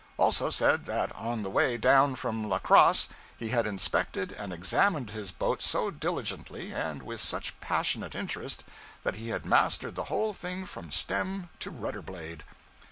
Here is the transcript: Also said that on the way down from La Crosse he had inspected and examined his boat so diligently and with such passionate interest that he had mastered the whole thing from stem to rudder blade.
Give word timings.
Also 0.17 0.49
said 0.49 0.85
that 0.85 1.15
on 1.15 1.43
the 1.43 1.49
way 1.51 1.77
down 1.77 2.15
from 2.15 2.49
La 2.49 2.57
Crosse 2.57 3.07
he 3.37 3.49
had 3.49 3.67
inspected 3.67 4.31
and 4.31 4.51
examined 4.51 5.11
his 5.11 5.31
boat 5.31 5.61
so 5.61 5.91
diligently 5.91 6.73
and 6.73 7.03
with 7.03 7.21
such 7.21 7.59
passionate 7.61 8.15
interest 8.15 8.63
that 9.03 9.17
he 9.17 9.27
had 9.29 9.45
mastered 9.45 9.93
the 9.93 10.05
whole 10.05 10.33
thing 10.33 10.65
from 10.65 10.89
stem 10.89 11.49
to 11.59 11.69
rudder 11.69 12.01
blade. 12.01 12.43